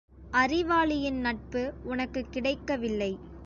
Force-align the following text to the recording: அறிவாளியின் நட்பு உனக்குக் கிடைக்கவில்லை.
அறிவாளியின் 0.33 1.19
நட்பு 1.19 1.73
உனக்குக் 1.83 2.31
கிடைக்கவில்லை. 2.31 3.11